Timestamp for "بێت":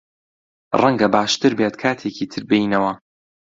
1.59-1.75